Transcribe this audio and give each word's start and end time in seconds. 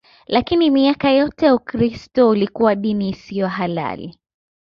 Lakini 0.27 0.69
miaka 0.69 1.11
yote 1.11 1.51
Ukristo 1.51 2.29
ulikuwa 2.29 2.75
dini 2.75 3.09
isiyo 3.09 3.47
halali. 3.47 4.19